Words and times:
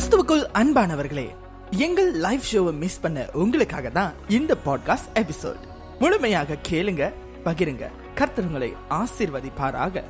கிறிஸ்துவுக்குள் 0.00 0.44
அன்பானவர்களே 0.54 1.28
எங்கள் 1.70 2.12
லைவ் 2.12 2.42
ஷோவை 2.52 2.72
மிஸ் 2.72 3.00
பண்ண 3.00 3.26
உங்களுக்காக 3.32 3.88
தான் 3.88 4.12
இந்த 4.28 4.54
பாட்காஸ்ட் 4.66 5.10
எபிசோட் 5.14 5.56
முழுமையாக 5.98 6.56
கேளுங்க 6.70 7.12
பகிருங்க. 7.44 7.86
கர்த்தருங்களை 8.14 8.72
ஆசிர்வதிப்பாராக 8.90 9.02
ஆசீர்வதிப்பாராக. 9.58 10.02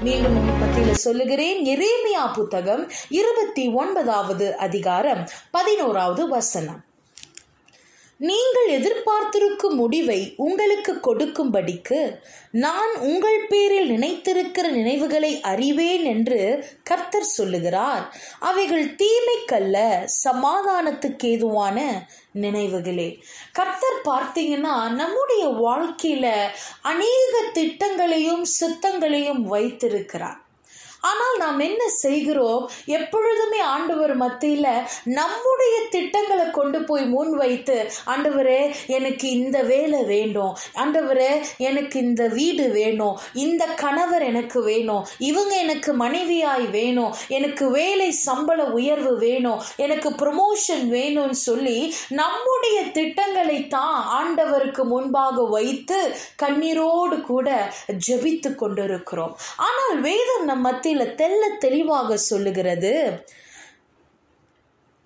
மீண்டும் 0.00 0.48
பத்தியில 0.48 0.90
சொல்லுகிறேன் 0.90 1.66
எரேமியா 1.66 2.32
புத்தகம் 2.34 2.90
இருபத்தி 3.08 3.68
ஒன்பதாவது 3.68 4.56
அதிகாரம் 4.56 5.28
பதினோராவது 5.50 6.28
வசனம். 6.28 6.84
நீங்கள் 8.18 8.68
எதிர்பார்த்திருக்கும் 8.68 9.74
முடிவை 9.74 10.34
உங்களுக்கு 10.36 10.92
கொடுக்கும்படிக்கு 10.92 12.16
நான் 12.50 12.96
உங்கள் 12.96 13.46
பேரில் 13.46 13.90
நினைத்திருக்கிற 13.90 14.70
நினைவுகளை 14.70 15.40
அறிவேன் 15.40 16.04
என்று 16.04 16.64
கர்த்தர் 16.82 17.22
சொல்லுகிறார். 17.22 18.16
அவைகள் 18.40 18.94
தீமைக்கல்ல 18.94 20.06
சமாதானத்துக்கு 20.24 21.24
ஏதுவான 21.24 22.06
நினைவுகளே. 22.34 23.18
கர்த்தர் 23.52 24.00
பார்த்தீங்கன்னா 24.04 24.90
நம்முடைய 24.90 25.46
வாழ்க்கையில 25.46 26.32
அநேக 26.82 27.42
திட்டங்களையும் 27.52 28.42
சித்தங்களையும் 28.60 29.42
வைத்திருக்கிறார். 29.42 30.45
ஆனால் 31.08 31.36
நாம் 31.42 31.60
என்ன 31.68 31.82
செய்கிறோம்? 32.04 32.64
எப்பொழுதுமே 32.98 33.60
ஆண்டவர் 33.74 34.14
மத்தியில 34.22 34.66
நம்முடைய 35.18 35.74
திட்டங்களை 35.94 36.46
கொண்டு 36.50 36.78
போய் 36.88 37.04
முன் 37.14 37.32
வைத்து 37.40 37.76
ஆண்டவரே 38.12 38.60
எனக்கு 38.96 39.26
இந்த 39.38 39.58
வேலை 39.72 40.00
வேண்டும் 40.12 40.52
ஆண்டவரே 40.82 41.30
எனக்கு 41.68 41.96
இந்த 42.06 42.22
வீடு 42.38 42.64
வேணும். 42.78 43.16
இந்த 43.44 43.64
கணவர் 43.82 44.24
எனக்கு 44.30 44.58
வேணும். 44.70 45.04
இவங்க 45.30 45.52
எனக்கு 45.64 45.90
மனைவியாய் 46.04 46.66
வேணும். 46.78 47.12
எனக்கு 47.38 47.64
வேலை 47.70 48.08
சம்பள 48.26 48.60
உயர்வு 48.78 49.12
வேணும். 49.26 49.62
எனக்கு 49.84 50.10
ப்ரொமோஷன் 50.22 50.84
வேணும்னு 50.96 51.38
சொல்லி 51.48 51.78
நம்முடைய 52.22 52.78
திட்டங்களை 52.98 53.58
தான் 53.76 53.96
ஆண்டவருக்கு 54.18 54.82
முன்பாக 54.92 55.46
வைத்து 55.56 56.00
கண்ணீரோடு 56.42 57.18
கூட 57.30 57.48
ஜெபித்து 58.06 58.52
கொண்டிருக்கிறோம். 58.54 59.34
ஆனால் 59.68 59.96
வேதம் 60.08 60.46
நம்ம 60.50 60.64
மத்தியில் 60.66 60.95
தெல்ல 61.04 61.58
தெளிவாக 61.58 62.16
சொல்லுகிறது. 62.16 63.24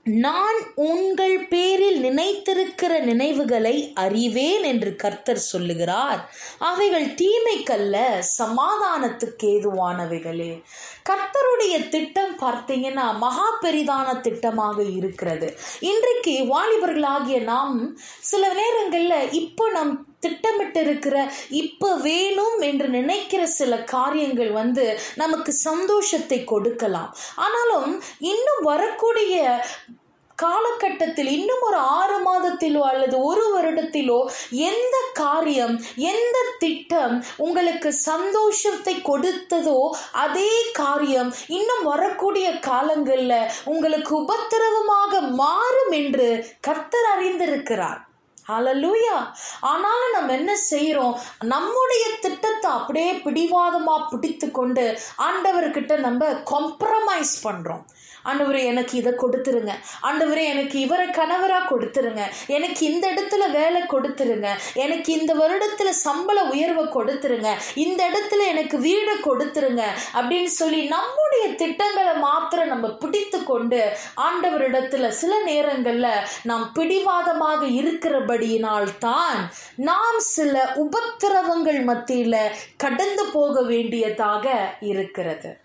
நான் 0.05 0.55
உங்கள் 0.75 1.47
பேரில் 1.47 2.03
நினைத்திருக்கிற 2.05 3.01
நினைவுகளை 3.01 3.93
அறிவேன் 3.95 4.63
என்று 4.63 4.97
கர்த்தர் 4.97 5.39
சொல்லுகிறார். 5.39 6.31
அவைகள் 6.59 7.07
தீமைக்கல்ல 7.07 8.23
சமாதானத்துக்கு 8.39 9.43
ஏதுவானவைகளே. 9.43 10.63
கர்த்தருடைய 11.11 11.89
திட்டம் 11.89 12.39
பார்த்தீங்கன்னா 12.39 13.17
மகா 13.17 13.59
பெரிதான 13.63 14.13
திட்டமாக 14.13 14.97
இருக்கிறது. 14.97 15.57
இன்றைக்கு 15.81 16.45
வாலிபர்களாகிய 16.45 17.43
நாம் 17.43 17.99
சில 18.21 18.53
நேரங்களில் 18.53 19.33
இப்போ 19.33 19.71
நம் 19.71 20.07
திட்டமிட்டு 20.21 20.81
இருக்கிற 20.81 21.17
இப்ப 21.63 21.95
வேணும் 22.09 22.59
என்று 22.61 22.89
நினைக்கிற 22.89 23.43
சில 23.59 23.77
காரியங்கள் 23.95 24.53
வந்து 24.53 24.87
நமக்கு 25.15 25.53
சந்தோஷத்தை 25.69 26.41
கொடுக்கலாம். 26.45 27.11
ஆனாலும் 27.37 28.03
இன்னும் 28.19 28.63
வரக்கூடிய 28.63 29.37
காலகட்டத்தில் 30.39 31.29
இன்னும் 31.39 31.61
ஒரு 31.61 31.79
ஆறு 31.97 32.15
மாதத்திலோ 32.27 32.83
அல்லது 32.91 33.17
ஒரு 33.23 33.43
வருடத்திலோ 33.55 34.19
எந்த 34.69 34.97
காரியம் 35.13 35.75
எந்த 35.97 36.37
திட்டம் 36.59 37.15
உங்களுக்கு 37.37 37.91
சந்தோஷத்தை 37.93 38.95
கொடுத்ததோ 39.11 39.79
அதே 40.25 40.53
காரியம் 40.73 41.33
இன்னும் 41.59 41.83
வரக்கூடிய 41.83 42.59
காலங்களில் 42.59 43.51
உங்களுக்கு 43.65 44.15
உபத்திரவமாக 44.23 45.21
மாறும் 45.43 45.93
என்று 46.03 46.29
கர்த்தர் 46.61 47.11
அறிந்திருக்கிறார். 47.15 48.01
ஹalleluya 48.51 49.17
ஆனாலும் 49.71 50.15
நம்ம 50.17 50.33
என்ன 50.33 50.53
செய்யறோம் 50.71 51.15
நம்முடைய 51.53 52.05
திட்டத்தை 52.21 52.71
அப்படியே 52.71 53.13
பிடிவாதமா 53.27 53.97
பிடித்து 54.11 54.51
கொண்டு 54.51 54.85
ஆண்டவர்கிட்ட 55.29 55.99
நம்ம 55.99 56.31
காம்ப்ரமைஸ் 56.53 57.35
பண்றோம். 57.47 57.85
ஆண்டவரே 58.25 58.65
எனக்கு 58.65 58.99
இதை 58.99 59.13
கொடுத்துருங்க. 59.13 59.73
ஆண்டவரே 60.03 60.45
எனக்கு 60.45 60.79
இவரை 60.79 61.07
கணவராக 61.07 61.69
கொடுத்துருங்க. 61.71 62.21
எனக்கு 62.47 62.87
இந்த 62.87 63.13
இடத்துல 63.15 63.51
வேலை 63.51 63.83
கொடுத்துருங்க. 63.83 64.49
எனக்கு 64.75 65.13
இந்த 65.13 65.35
வருடத்துல 65.35 65.89
சம்பள 65.89 66.43
உயர்வை 66.43 66.85
கொடுத்துருங்க. 66.85 67.51
இந்த 67.75 68.11
இடத்துல 68.11 68.47
எனக்கு 68.47 68.79
வீடு 68.79 69.15
கொடுத்துருங்க 69.29 69.83
அப்படின்னு 70.15 70.53
சொல்லி 70.61 70.85
நம்முடைய 70.87 71.55
திட்டங்களை 71.55 72.15
மாத்திரம் 72.15 72.67
நம்ம 72.67 72.89
பிடித்து 72.89 73.45
கொண்டு 73.45 73.81
ஆண்டவரிடத்துல 74.17 75.09
சில 75.09 75.35
நேரங்கள்ல 75.47 76.09
நாம் 76.43 76.73
பிடிவாதமாக 76.73 77.67
இருக்கிறபடியினால் 77.67 78.99
தான் 78.99 79.51
நாம் 79.77 80.19
சில 80.19 80.73
உபத்திரவங்கள் 80.75 81.81
மத்தியில 81.91 82.37
கடந்து 82.77 83.25
போக 83.33 83.63
வேண்டியதாக 83.63 84.75
இருக்கிறது. 84.81 85.61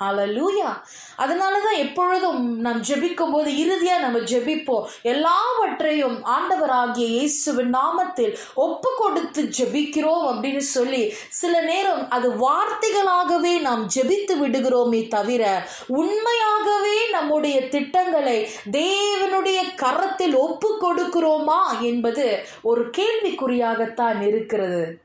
ஹலலூயா 0.00 0.70
அதனால 1.16 1.60
தான் 1.60 1.76
எப்பொழுதும் 1.76 2.58
நாம் 2.58 2.80
ஜெபிக்கும் 2.80 3.30
போது 3.30 3.56
இறுதியாக 3.56 4.00
நம்ம 4.00 4.18
ஜெபிப்போம். 4.18 4.86
எல்லாவற்றையும் 5.02 6.24
ஆண்டவராகிய 6.24 7.06
இயேசுவின் 7.06 7.74
நாமத்தில் 7.74 8.36
ஒப்பு 8.54 8.94
கொடுத்து 8.98 9.42
ஜெபிக்கிறோம் 9.42 10.24
அப்படின்னு 10.30 10.58
சொல்லி 10.58 11.12
சில 11.28 11.60
நேரம் 11.60 12.08
அது 12.08 12.30
வார்த்தைகளாகவே 12.36 13.60
நாம் 13.60 13.86
ஜெபித்து 13.94 14.36
விடுகிறோமே 14.42 15.08
தவிர 15.08 15.62
உண்மையாகவே 15.86 17.10
நம்முடைய 17.10 17.68
திட்டங்களை 17.68 18.48
தேவனுடைய 18.70 19.74
கரத்தில் 19.76 20.34
ஒப்பு 20.34 20.70
கொடுக்கிறோமா 20.82 21.80
என்பது 21.80 22.44
ஒரு 22.62 22.90
கேள்விக்குறியாகத்தான் 22.98 24.20
இருக்கிறது. 24.20 25.02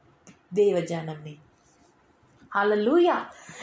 தேவ 0.53 0.79
ஜனமே. 0.79 1.35
ஹலலூயா 2.57 3.17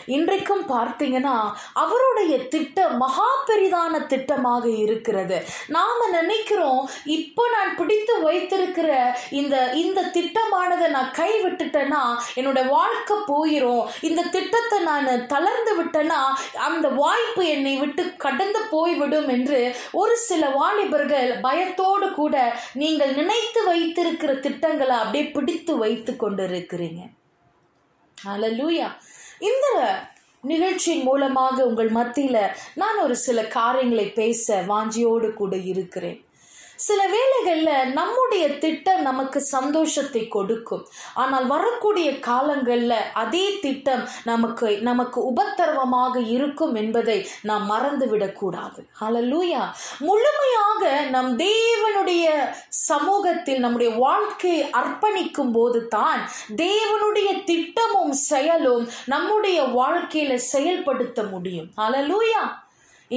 இன்றைக்கும் 0.06 0.62
பார்த்தீங்கன்னா 0.70 1.34
அவருடைய 1.72 2.34
திட்டம் 2.52 2.94
மகா 2.96 3.26
பெரிதான 3.48 4.00
திட்டமாக 4.12 4.64
இருக்கிறது. 4.84 5.36
நாம 5.68 5.98
நினைக்கிறோம் 6.10 6.80
இப்போ 7.16 7.42
நான் 7.54 7.70
பிடித்து 7.76 8.14
வைத்திருக்கிற 8.22 8.88
இந்த 9.30 9.56
இந்த 9.82 10.02
திட்டமானதை 10.16 10.88
நான் 10.90 11.14
கை 11.20 11.30
விட்டுட்டேன்னா 11.44 12.02
என்னோட 12.34 12.62
வாழ்க்கை 12.68 13.16
போயிடும் 13.32 13.84
இந்த 14.08 14.26
திட்டத்தை 14.36 14.80
நான் 14.90 15.26
தளர்ந்து 15.26 15.74
விட்டேன்னா 15.80 16.20
அந்த 16.68 16.88
வாய்ப்பு 17.02 17.44
என்னை 17.46 17.76
விட்டு 17.78 18.04
கடந்து 18.16 18.62
போய்விடும் 18.74 19.28
என்று 19.28 19.62
ஒரு 19.92 20.16
சில 20.28 20.44
வாலிபர்கள் 20.58 21.32
பயத்தோடு 21.40 22.08
கூட 22.12 22.36
நீங்கள் 22.74 23.16
நினைத்து 23.20 23.62
வைத்திருக்கிற 23.72 24.34
திட்டங்களை 24.48 24.96
அப்படியே 24.96 25.26
பிடித்து 25.30 25.74
வைத்து 25.78 26.14
கொண்டிருக்கிறீங்க. 26.16 27.02
ஹலலூயா 28.26 28.88
இந்த 29.38 29.66
நிகழ்ச்சியின் 30.40 31.02
மூலமாக 31.02 31.66
உங்கள் 31.66 31.88
மத்தியில் 31.88 32.54
நான் 32.74 32.98
ஒரு 32.98 33.16
சில 33.16 33.44
காரியங்களை 33.44 34.04
பேச 34.10 34.64
வாஞ்சியோடு 34.68 35.34
கூட 35.34 35.56
இருக்கிறேன். 35.56 36.24
சில 36.86 37.00
வேளைகளில் 37.14 37.92
நம்முடைய 37.98 38.44
திட்டம் 38.64 39.02
நமக்கு 39.08 39.38
சந்தோஷத்தை 39.54 40.22
கொடுக்கும். 40.28 40.84
ஆனால் 41.22 41.46
வரக்கூடிய 41.46 42.08
காலங்களில் 42.28 42.98
அதே 43.22 43.46
திட்டம் 43.64 44.04
நமக்கு 44.30 44.68
நமக்கு 44.88 45.18
உபத்திரவமாக 45.30 46.14
இருக்கும் 46.36 46.74
என்பதை 46.74 47.18
நாம் 47.42 47.64
மறந்துவிடக்கூடாது 47.70 48.80
ஹலலூயா 49.00 49.62
முழுமையாக 50.08 50.92
நம் 51.14 51.30
தேவனுடைய 51.38 52.26
சமூகத்தில் 52.88 53.62
நம்முடைய 53.64 53.90
வாழ்க்கையை 54.04 54.64
அர்ப்பணிக்கும் 54.80 55.52
போது 55.52 55.80
தான் 55.96 56.22
தேவனுடைய 56.56 57.30
திட்டமும் 57.44 58.14
செயலும் 58.30 58.84
நம்முடைய 59.06 59.60
வாழ்க்கையில 59.78 60.34
செயல்படுத்த 60.52 61.22
முடியும். 61.32 61.70
ஹலலூயா 61.80 62.42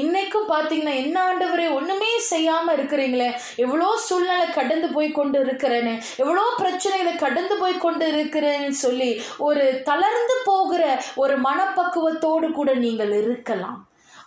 இன்னைக்கும் 0.01 0.47
பார்த்தீங்கன்னா 0.53 0.93
என்ன 1.03 1.17
ஆண்டவரே 1.29 1.65
ஒண்ணுமே 1.77 2.11
செய்யாம 2.31 2.73
இருக்கிறீங்களே. 2.77 3.29
எவ்வளோ 3.63 3.89
சூழ்நிலை 4.07 4.47
கடந்து 4.59 4.87
போய் 4.95 5.09
கொண்டு 5.19 5.37
இருக்கிறேன்னு 5.45 5.93
எவ்வளோ 6.23 6.45
பிரச்சனைகளை 6.61 7.13
கடந்து 7.25 7.57
போய் 7.63 7.83
கொண்டு 7.85 8.05
இருக்கிறேன்னு 8.13 8.75
சொல்லி 8.85 9.11
ஒரு 9.47 9.65
தளர்ந்து 9.89 10.37
போகிற 10.51 10.83
ஒரு 11.23 11.35
மனப்பக்குவத்தோடு 11.47 12.49
கூட 12.59 12.73
நீங்கள் 12.85 13.13
இருக்கலாம். 13.23 13.77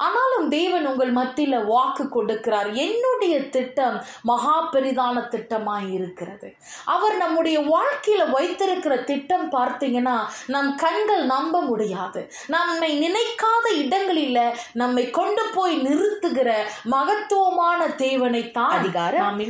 ஆனாலும் 0.06 0.48
தேவன் 0.56 0.86
உங்கள் 0.90 1.12
மத்தியில 1.18 1.56
வாக்கு 1.72 2.04
கொடுக்கிறார். 2.16 2.68
என்னுடைய 2.86 3.34
திட்டம் 3.54 3.96
மகா 4.30 4.56
பெரிதான 4.72 5.16
திட்டமாய் 5.34 5.88
இருக்கிறது 5.96 6.48
அவர் 6.94 7.16
நம்முடைய 7.16 7.58
வாழ்க்கையில 7.74 8.22
வைத்திருக்கிற 8.36 8.96
திட்டம் 9.10 9.46
பார்த்தீங்கன்னா 9.56 10.16
நம் 10.54 10.70
கண்கள் 10.84 11.24
நம்ப 11.34 11.60
முடியாது. 11.70 12.20
நம்மை 12.56 12.90
நினைக்காத 13.04 13.66
இடங்களில 13.82 14.38
நம்மை 14.82 15.04
கொண்டு 15.18 15.44
போய் 15.56 15.76
நிறுத்துகிற 15.86 16.50
மகத்துவமான 16.94 17.80
தேவனை 18.04 18.42
தான் 18.58 18.74
அதிகாரம் 18.78 19.40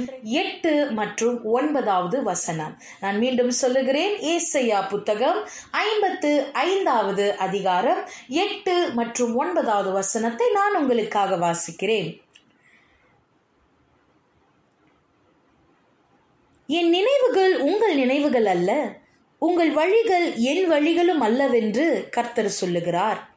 எட்டு 0.42 0.72
மற்றும் 1.00 1.36
ஒன்பதாவது 1.58 2.16
வசனம். 2.30 2.74
நான் 3.00 3.18
மீண்டும் 3.18 3.52
சொல்லுகிறேன் 3.62 4.14
ஏசையா 4.34 4.80
புத்தகம் 4.88 5.38
ஐம்பத்து 5.84 6.30
ஐந்தாவது 6.66 7.26
அதிகாரம் 7.46 8.02
எட்டு 8.44 8.76
மற்றும் 8.98 9.32
ஒன்பதாவது 9.42 9.90
வசனத்தை 9.98 10.38
நான் 10.52 10.76
உங்களுக்காக 10.76 11.37
வாசிக்கிறேன். 11.37 12.20
என் 16.67 16.88
நினைவுகள் 16.88 17.58
உங்கள் 17.58 17.94
நினைவுகள் 17.94 18.46
அல்ல 18.46 18.96
உங்கள் 19.38 19.70
வழிகள் 19.70 20.37
என் 20.37 20.67
வழிகளும் 20.69 21.20
அல்லவென்று 21.20 22.08
கர்த்தர் 22.11 22.49
சொல்லுகிறார். 22.49 23.37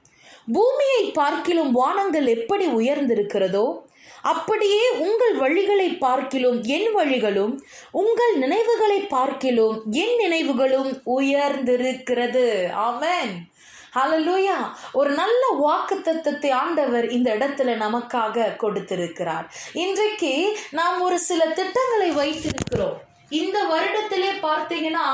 பூமியை 0.54 1.12
பார்க்கிலும் 1.12 1.72
வானங்கள் 1.72 2.28
எப்படி 2.28 2.66
உயர்ந்திருக்கிறதோ 2.68 3.90
அப்படியே 4.22 4.90
உங்கள் 4.92 5.36
வழிகளை 5.38 5.98
பார்க்கிலும் 5.98 6.64
என் 6.64 6.92
வழிகளும் 6.94 7.54
உங்கள் 7.92 8.38
நினைவுகளை 8.38 9.00
பார்க்கிலும் 9.00 9.84
என் 9.92 10.16
நினைவுகளும் 10.18 11.02
உயர்ந்திருக்கிறது. 11.06 12.70
அவன் 12.70 13.51
ஹலலூயா 13.96 14.58
ஒரு 14.92 15.10
நல்ல 15.10 15.48
வாக்கு 15.60 16.02
தத்துவத்தை 16.02 16.50
ஆண்டவர் 16.50 17.10
இந்த 17.10 17.36
இடத்துல 17.36 17.72
நமக்காக 17.86 18.56
கொடுத்திருக்கிறார். 18.56 19.54
இன்றைக்கு 19.74 20.58
நாம் 20.72 21.02
ஒரு 21.02 21.20
சில 21.20 21.46
திட்டங்களை 21.46 22.12
வைத்திருக்கிறோம். 22.12 22.98
இந்த 23.40 23.58
வருடத்திலே 23.72 24.32
பார்த்தீங்கன்னா 24.48 25.08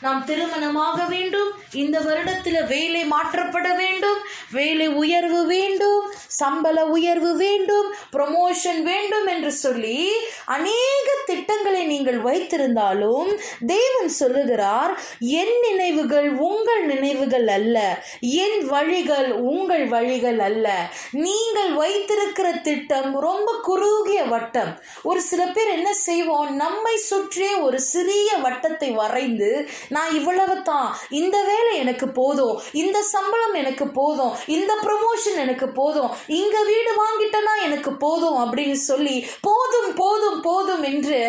நாம் 0.00 0.24
திருமணமாக 0.26 1.08
வேண்டும். 1.08 1.50
இந்த 1.72 2.00
வருடத்தில் 2.00 2.66
வேலை 2.66 3.02
மாற்றப்பட 3.04 3.68
வேண்டும். 3.76 4.20
வேலை 4.50 4.86
உயர்வு 4.88 5.46
வேண்டும். 5.46 6.04
சம்பள 6.40 6.84
உயர்வு 6.86 7.36
வேண்டும். 7.36 7.88
ப்ரொமோஷன் 8.12 8.82
வேண்டும் 8.82 9.26
என்று 9.26 9.52
சொல்லி 9.52 9.98
அநேக 10.44 11.06
திட்டங்களை 11.26 11.82
நீங்கள் 11.84 12.20
வைத்திருந்தாலும் 12.22 13.30
தேவன் 13.66 14.08
சொல்லுகிறார் 14.08 14.92
என் 15.18 15.54
நினைவுகள் 15.68 16.28
உங்கள் 16.48 16.84
நினைவுகள் 16.86 17.48
அல்ல. 17.48 18.04
என் 18.20 18.58
வழிகள் 18.66 19.30
உங்கள் 19.32 19.86
வழிகள் 19.86 20.38
அல்ல. 20.38 20.66
நீங்கள் 21.10 21.72
வைத்திருக்கிற 21.72 22.52
திட்டம் 22.52 23.20
ரொம்ப 23.20 23.58
குறுகிய 23.62 24.22
வட்டம். 24.24 24.72
ஒரு 25.02 25.20
சில 25.30 25.42
பேர் 25.46 25.74
என்ன 25.78 25.92
செய்வோம் 25.92 26.50
நம்மை 26.56 26.96
சுற்றியே 27.10 27.54
ஒரு 27.66 27.78
சிறிய 27.92 28.30
வட்டத்தை 28.44 28.90
வரைந்து 29.00 29.50
நான் 29.96 30.12
இவ்வளவு 30.18 30.56
தான் 30.62 30.88
இந்த 31.20 31.36
வேலை 31.50 31.72
எனக்கு 31.82 32.06
போதும். 32.18 32.56
இந்த 32.82 32.98
சம்பளம் 33.12 33.56
எனக்கு 33.62 33.86
போதும். 33.98 34.32
இந்த 34.56 34.72
ப்ரமோஷன் 34.84 35.38
எனக்கு 35.44 35.66
போதும். 35.80 36.10
இங்க 36.40 36.56
வீடு 36.70 36.92
வாங்கிட்டனா 37.02 37.54
எனக்கு 37.66 37.92
போதும் 38.04 38.38
அப்படின்னு 38.44 38.78
சொல்லி 38.90 39.16
போதும் 39.48 39.90
போதும் 39.94 40.40
போதும் 40.40 40.82
என்று 40.82 41.20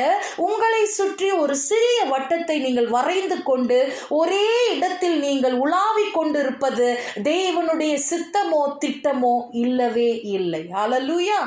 உங்களை 0.48 0.82
சுற்றி 0.98 1.30
ஒரு 1.44 1.56
சிறிய 1.68 1.98
வட்டத்தை 2.14 2.58
நீங்கள் 2.66 2.90
வரைந்து 2.96 3.38
கொண்டு 3.44 3.78
ஒரே 4.20 4.46
இடத்தில் 4.76 5.18
நீங்கள் 5.20 5.56
உலாவிக் 5.64 6.16
கொண்டிருப்பது 6.18 6.88
தேவனுடைய 7.30 7.94
சித்தமோ 8.10 8.62
திட்டமோ 8.84 9.36
இல்லவே 9.64 10.12
இல்லை. 10.38 10.64
அலலுயா 10.84 11.40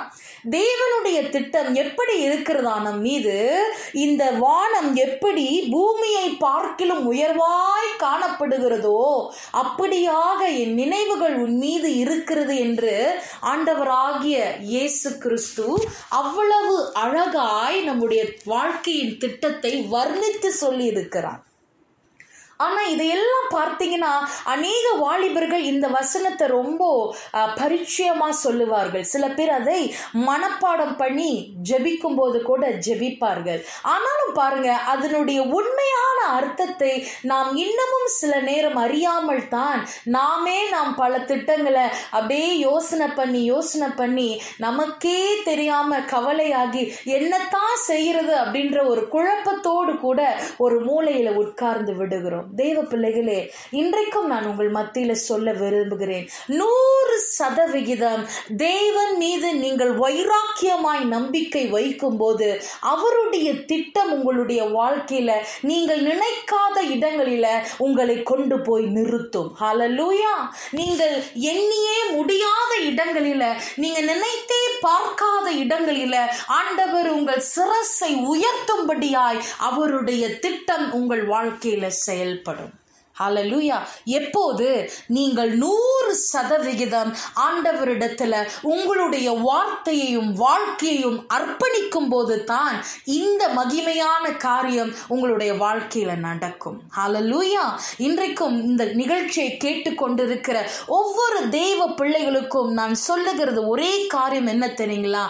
தேவனுடைய 0.50 1.18
திட்டம் 1.34 1.70
எப்படி 1.74 2.14
இருக்கிறதா 2.26 2.74
நம் 2.84 3.00
மீது 3.00 3.36
இந்த 4.04 4.24
வான 4.44 4.77
வானம் 4.80 4.98
எப்படி 5.04 5.44
பூமியை 5.70 6.26
பார்க்கிலும் 6.40 7.06
உயர்வாய் 7.08 7.88
காணப்படுகிறதோ 8.02 9.00
அப்படியாக 9.60 10.40
என் 10.58 10.74
நினைவுகள் 10.74 11.34
உன் 11.36 11.56
மீது 11.56 11.90
இருக்கிறது 11.96 12.54
என்று 12.58 12.94
ஆண்டவராகிய 13.52 14.44
இயேசு 14.66 15.10
கிறிஸ்து 15.18 15.66
அவ்வளவு 16.12 16.76
அழகாய் 16.98 17.80
நம்முடைய 17.82 18.22
வாழ்க்கையின் 18.46 19.18
திட்டத்தை 19.18 19.74
வர்ணித்து 19.90 20.52
சொல்லி 20.56 20.88
இருக்கிறார் 20.92 21.42
ஆனா 22.66 22.82
இதையெல்லாம் 22.94 23.48
பார்த்தீங்கன்னா 23.58 24.12
அநேக 24.54 24.86
வாலிபர்கள் 25.04 25.64
இந்த 25.72 25.86
வசனத்தை 25.98 26.48
ரொம்ப 26.58 26.82
பரிச்சயமாக 27.60 27.76
பரிச்சயமா 27.78 28.28
சொல்லுவார்கள். 28.44 29.04
சில 29.12 29.24
பேர் 29.36 29.50
அதை 29.58 29.80
மனப்பாடம் 30.26 30.94
பண்ணி 30.96 31.30
ஜபிக்கும் 31.68 32.16
போது 32.18 32.38
கூட 32.48 32.64
ஜெபிப்பார்கள். 32.86 33.60
ஆனாலும் 33.92 34.32
பாருங்க 34.38 34.70
அதனுடைய 34.92 35.40
உண்மையான 35.58 36.18
அர்த்தத்தை 36.38 36.92
நாம் 37.30 37.50
இன்னமும் 37.64 38.08
சில 38.18 38.32
நேரம் 38.48 38.78
அறியாமல் 38.84 39.44
தான் 39.48 39.80
நாமே 40.16 40.58
நாம் 40.74 40.92
பல 41.02 41.12
திட்டங்களை 41.30 41.86
அப்படியே 42.16 42.50
யோசனை 42.58 43.08
பண்ணி 43.20 43.42
யோசனை 43.52 43.88
பண்ணி 44.00 44.28
நமக்கே 44.66 45.20
தெரியாம 45.50 46.00
கவலையாகி 46.14 46.84
என்னத்தான் 47.16 47.76
செய்யறது 47.90 48.34
அப்படின்ற 48.44 48.78
ஒரு 48.92 49.04
குழப்பத்தோடு 49.14 49.94
கூட 50.06 50.20
ஒரு 50.66 50.78
மூலையில 50.88 51.34
உட்கார்ந்து 51.44 51.94
விடுகிறோம். 52.00 52.47
தேவ 52.56 52.82
பிள்ளைகளே 52.82 53.52
இன்றைக்கும் 53.70 54.26
நான் 54.26 54.46
உங்கள் 54.46 54.72
மத்தியில 54.72 55.12
சொல்ல 55.12 55.52
விரும்புகிறேன். 55.52 56.28
நூறு 56.46 57.18
சதவிகிதம் 57.18 58.28
தேவன் 58.56 59.16
மீது 59.16 59.54
நீங்கள் 59.54 59.98
வைராக்கியமாய் 59.98 61.04
நம்பிக்கை 61.04 61.66
வைக்கும் 61.66 62.16
போது 62.16 62.62
அவருடைய 62.80 63.54
திட்டம் 63.54 64.12
உங்களுடைய 64.12 64.64
வாழ்க்கையில 64.64 65.32
நீங்கள் 65.60 66.02
நினைக்காத 66.02 66.76
இடங்களில 66.82 67.46
உங்களை 67.78 68.22
கொண்டு 68.22 68.60
போய் 68.60 68.84
நிறுத்தும். 68.84 69.56
ஹalleluya 69.60 70.34
நீங்கள் 70.70 71.22
எண்ணியே 71.34 72.10
முடியாத 72.10 72.72
இடங்களில 72.80 73.52
நீங்க 73.76 74.00
நினைத்தே 74.00 74.60
பார்க்காத 74.80 75.52
இடங்களில 75.52 76.16
ஆண்டவர் 76.46 77.08
உங்கள் 77.08 77.42
சிரசை 77.56 78.12
உயர்த்தும்படியாய் 78.32 79.40
அவருடைய 79.58 80.38
திட்டம் 80.38 80.92
உங்கள் 80.92 81.28
வாழ்க்கையில 81.28 81.86
செயல்படும். 81.86 82.74
ஹலலுயா 83.20 83.78
எப்போது 84.04 84.90
நீங்கள் 85.06 85.56
நூறு 85.56 86.14
சதவிகிதம் 86.32 87.16
ஆண்டவரிடத்துல 87.48 88.46
உங்களுடைய 88.62 89.32
வார்த்தையையும் 89.32 90.32
வாழ்க்கையையும் 90.32 91.26
அர்ப்பணிக்கும் 91.34 92.08
போது 92.08 92.44
தான் 92.44 92.84
இந்த 93.04 93.48
மகிமையான 93.48 94.36
காரியம் 94.36 94.94
உங்களுடைய 95.08 95.54
வாழ்க்கையில 95.54 96.16
நடக்கும். 96.18 96.82
ஹலலுயா 96.96 97.64
இன்றைக்கும் 97.96 98.62
இந்த 98.62 98.84
நிகழ்ச்சியை 98.84 99.56
கேட்டுக்கொண்டிருக்கிற 99.64 100.56
ஒவ்வொரு 100.86 101.48
தெய்வ 101.48 101.88
பிள்ளைகளுக்கும் 101.88 102.70
நான் 102.70 102.94
சொல்லுகிறது 102.94 103.68
ஒரே 103.68 104.06
காரியம் 104.06 104.46
என்ன 104.46 104.66
தெரியுங்களா? 104.66 105.24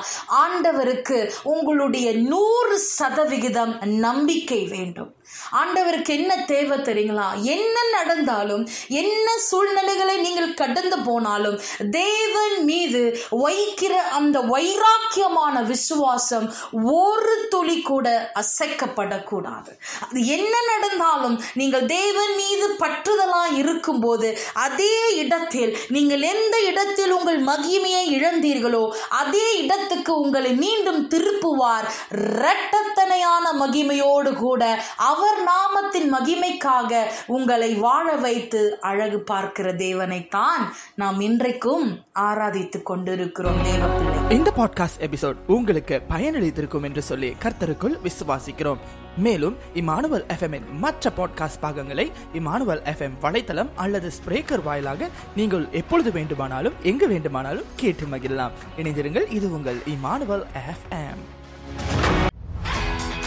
ஆண்டவருக்கு 0.44 1.30
உங்களுடைய 1.42 2.12
நூறு 2.12 2.78
சதவிகிதம் 2.78 3.78
நம்பிக்கை 3.80 4.66
வேண்டும். 4.66 5.14
ஆண்டவருக்கு 5.60 6.12
என்ன 6.18 6.32
தேவை 6.52 6.78
தெரியுங்களா? 6.78 7.28
என்ன 7.54 7.76
நடந்தாலும் 7.96 8.64
என்ன 9.02 9.26
சூழ்நிலைகளை 9.48 10.16
நீங்கள் 10.16 10.54
கடந்து 10.54 10.98
போனாலும் 10.98 11.56
தேவன் 11.90 12.56
மீது 12.64 13.02
வைக்கிற 13.44 13.94
அந்த 14.18 14.38
வைராக்கியமான 14.54 15.64
விசுவாசம் 15.72 16.46
ஒரு 16.94 17.34
துளி 17.48 17.76
கூட 17.90 18.32
அசைக்கப்படக்கூடாது. 18.42 19.72
அது 20.08 20.26
என்ன 20.36 20.54
நடந்தாலும் 20.72 21.36
நீங்கள் 21.54 21.86
தேவன் 21.86 22.34
மீது 22.42 22.68
பற்றுதலா 22.82 23.42
இருக்கும்போது 23.60 24.30
அதே 24.66 24.96
இடத்தில் 25.22 25.72
நீங்கள் 25.88 26.24
எந்த 26.34 26.56
இடத்தில் 26.70 27.14
உங்கள் 27.18 27.40
மகிமையை 27.50 28.04
இழந்தீர்களோ 28.18 28.84
அதே 29.22 29.46
இடத்துக்கு 29.62 30.12
உங்களை 30.24 30.52
மீண்டும் 30.64 31.02
திருப்புவார். 31.14 31.88
இரட்டத்தனையான 32.12 33.44
மகிமையோடு 33.62 34.32
கூட 34.44 34.62
அவர் 34.98 35.17
அவர் 35.18 35.40
நாமத்தின் 35.44 36.08
மகிமைக்காக 36.12 37.04
உங்களை 37.26 37.74
வாழ 37.74 38.16
வைத்து 38.16 38.80
அழகு 38.80 39.20
பார்க்கிற 39.20 39.72
தேவனைத்தான் 39.72 40.62
நாம் 40.94 41.20
இன்றைக்கும் 41.20 42.04
ஆராதித்துக் 42.18 42.82
கொண்டிருக்கிறோம் 42.82 43.64
தேவப்பிள்ளை. 43.64 44.30
இந்த 44.30 44.52
பாட்காஸ்ட் 44.56 45.00
எபிசோட் 45.00 45.34
உங்களுக்கு 45.46 46.02
பயனளித்திருக்கும் 46.08 46.82
என்று 46.82 47.02
சொல்லி 47.02 47.36
கர்த்தருக்குள் 47.42 47.98
விசுவாசிக்கிறோம். 48.02 48.76
மேலும் 49.16 49.56
இமானுவல் 49.74 50.24
எஃப்எம் 50.28 50.70
மற்ற 50.72 51.10
பாட்காஸ்ட் 51.16 51.60
பாகங்களை 51.60 52.12
இமானுவல் 52.34 52.82
எஃப்எம் 52.84 53.18
வலைத்தளம் 53.22 53.68
அல்லது 53.76 54.10
ஸ்பிரேக்கர் 54.10 54.62
வாயிலாக 54.62 55.08
நீங்கள் 55.36 55.68
எப்பொழுது 55.72 56.12
வேண்டுமானாலும் 56.12 56.72
எங்கு 56.82 57.08
வேண்டுமானாலும் 57.08 57.64
கேட்டு 57.76 58.04
மகிழலாம். 58.04 58.50
இணைந்திருங்கள் 58.76 59.32
இது 59.32 59.52
உங்கள் 59.52 59.76
Emmanuel 59.76 60.46
FM. 60.70 61.22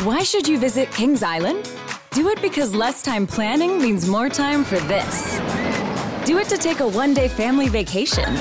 Why 0.03 0.24
should 0.24 0.48
you 0.48 0.58
visit 0.58 0.89
Kings 0.91 1.22
Island? 1.22 1.70
Do 2.10 2.29
it 2.29 2.41
because 2.41 2.74
less 2.74 3.03
time 3.03 3.27
planning 3.27 3.79
means 3.79 4.08
more 4.08 4.29
time 4.29 4.63
for 4.63 4.79
this. 4.79 5.38
Do 6.25 6.39
it 6.39 6.50
to 6.50 6.58
take 6.58 6.79
a 6.79 6.88
one 6.88 7.13
day 7.13 7.27
family 7.27 7.70
vacation. 7.70 8.34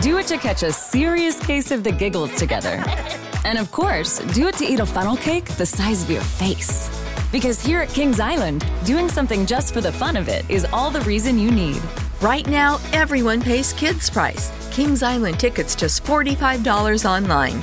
Do 0.00 0.18
it 0.18 0.26
to 0.26 0.36
catch 0.36 0.64
a 0.64 0.72
serious 0.72 1.38
case 1.38 1.70
of 1.70 1.84
the 1.84 1.92
giggles 1.92 2.34
together. 2.34 2.82
And 3.44 3.56
of 3.56 3.70
course, 3.70 4.18
do 4.34 4.48
it 4.48 4.56
to 4.56 4.64
eat 4.64 4.80
a 4.80 4.84
funnel 4.84 5.16
cake 5.16 5.44
the 5.44 5.64
size 5.64 6.02
of 6.02 6.10
your 6.10 6.22
face. 6.22 6.90
Because 7.30 7.60
here 7.64 7.78
at 7.78 7.90
Kings 7.90 8.18
Island, 8.18 8.66
doing 8.84 9.08
something 9.08 9.46
just 9.46 9.72
for 9.72 9.80
the 9.80 9.92
fun 9.92 10.16
of 10.16 10.26
it 10.28 10.44
is 10.50 10.66
all 10.72 10.90
the 10.90 11.02
reason 11.02 11.38
you 11.38 11.52
need. 11.52 11.80
Right 12.20 12.48
now, 12.48 12.80
everyone 12.92 13.42
pays 13.42 13.72
kids' 13.74 14.10
price. 14.10 14.50
Kings 14.72 15.04
Island 15.04 15.38
tickets 15.38 15.76
just 15.76 16.02
$45 16.02 17.08
online. 17.08 17.62